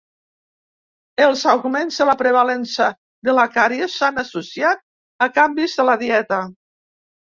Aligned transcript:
Els 1.25 1.43
augments 1.51 1.99
de 2.01 2.09
la 2.11 2.17
prevalença 2.23 2.89
de 3.31 3.37
la 3.43 3.47
càries 3.61 4.01
s'han 4.01 4.21
associat 4.27 4.85
a 5.27 5.33
canvis 5.41 5.81
de 5.83 5.91
la 5.93 6.03
dieta. 6.07 6.47